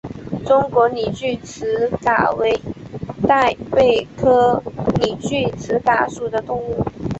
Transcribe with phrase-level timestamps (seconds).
[0.43, 2.59] 中华拟锯齿蛤为
[3.21, 4.59] 贻贝科
[4.99, 6.83] 拟锯齿蛤属的动物。